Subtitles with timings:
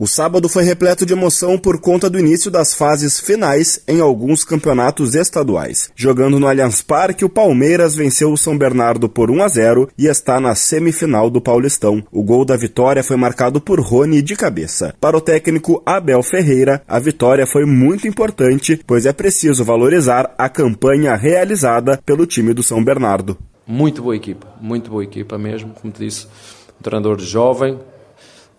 [0.00, 4.44] O sábado foi repleto de emoção por conta do início das fases finais em alguns
[4.44, 5.90] campeonatos estaduais.
[5.96, 10.06] Jogando no Allianz Parque, o Palmeiras venceu o São Bernardo por 1 a 0 e
[10.06, 12.00] está na semifinal do Paulistão.
[12.12, 14.94] O gol da vitória foi marcado por Rony de cabeça.
[15.00, 20.48] Para o técnico Abel Ferreira, a vitória foi muito importante, pois é preciso valorizar a
[20.48, 23.36] campanha realizada pelo time do São Bernardo.
[23.66, 26.28] Muito boa equipa, muito boa equipa mesmo, como te disse,
[26.78, 27.80] um treinador jovem,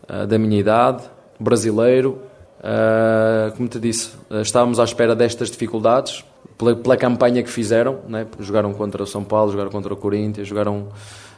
[0.05, 1.03] eh, da minha idade,
[1.39, 2.19] brasileiro.
[2.59, 4.11] Uh, como te disse,
[4.41, 6.25] estávamos à espera destas dificuldades
[6.57, 7.99] pela, pela campanha que fizeram.
[8.07, 8.27] Né?
[8.39, 10.89] Jogaram contra o São Paulo, jogaram contra o Corinthians, jogaram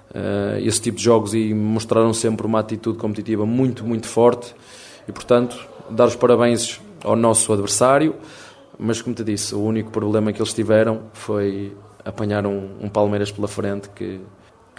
[0.10, 4.56] uh, esse tipo de jogos e mostraram sempre uma atitude competitiva muito, muito forte.
[5.08, 5.58] E portanto,
[5.90, 8.16] dar os parabéns ao nosso adversário.
[8.80, 11.72] Mas, como te disse, o único problema que eles tiveram foi
[12.04, 14.20] apanhar um, um Palmeiras pela frente que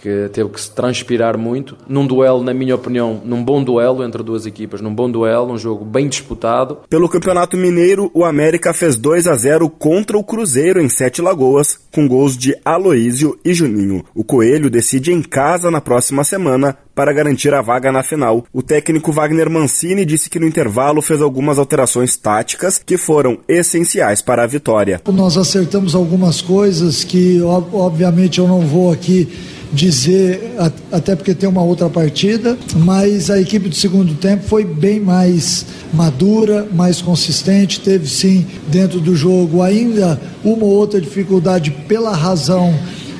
[0.03, 1.77] que teve que se transpirar muito.
[1.87, 5.57] Num duelo, na minha opinião, num bom duelo entre duas equipas, num bom duelo, um
[5.57, 6.79] jogo bem disputado.
[6.89, 11.79] Pelo Campeonato Mineiro, o América fez 2 a 0 contra o Cruzeiro em Sete Lagoas,
[11.89, 14.03] com gols de Aloísio e Juninho.
[14.13, 18.45] O Coelho decide em casa na próxima semana para garantir a vaga na final.
[18.51, 24.21] O técnico Wagner Mancini disse que no intervalo fez algumas alterações táticas que foram essenciais
[24.21, 25.01] para a vitória.
[25.07, 29.29] Nós acertamos algumas coisas que, obviamente, eu não vou aqui
[29.73, 30.55] dizer,
[30.91, 35.65] até porque tem uma outra partida, mas a equipe do segundo tempo foi bem mais
[35.91, 42.73] madura, mais consistente, teve sim dentro do jogo ainda uma ou outra dificuldade pela razão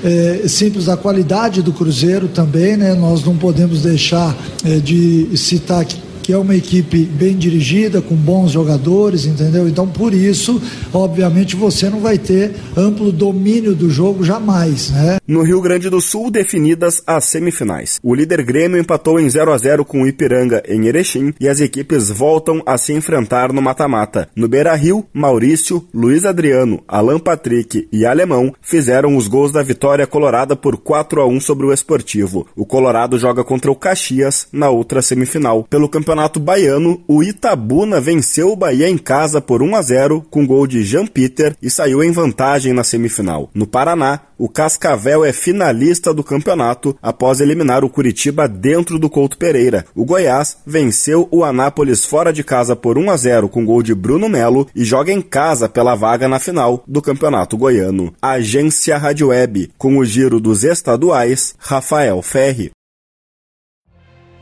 [0.03, 2.93] é, simples da qualidade do Cruzeiro também, né?
[2.93, 8.15] Nós não podemos deixar é, de citar que que é uma equipe bem dirigida, com
[8.15, 9.67] bons jogadores, entendeu?
[9.67, 10.59] Então, por isso,
[10.93, 15.17] obviamente, você não vai ter amplo domínio do jogo jamais, né?
[15.27, 17.99] No Rio Grande do Sul, definidas as semifinais.
[18.01, 21.59] O líder Grêmio empatou em 0 a 0 com o Ipiranga em Erechim e as
[21.59, 24.29] equipes voltam a se enfrentar no mata-mata.
[24.33, 30.55] No Beira-Rio, Maurício, Luiz Adriano, Alan Patrick e Alemão fizeram os gols da vitória colorada
[30.55, 32.47] por 4 a 1 sobre o Esportivo.
[32.55, 35.65] O Colorado joga contra o Caxias na outra semifinal.
[35.69, 40.23] Pelo campeonato Campeonato Baiano, o Itabuna venceu o Bahia em casa por 1 a 0
[40.29, 43.49] com gol de Jean Peter e saiu em vantagem na semifinal.
[43.51, 49.39] No Paraná, o Cascavel é finalista do campeonato após eliminar o Curitiba dentro do Couto
[49.39, 49.87] Pereira.
[49.95, 53.95] O Goiás venceu o Anápolis fora de casa por 1 a 0 com gol de
[53.95, 58.13] Bruno Melo e joga em casa pela vaga na final do Campeonato Goiano.
[58.21, 62.69] Agência Rádio Web, com o giro dos estaduais, Rafael Ferri.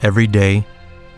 [0.03, 0.65] Every day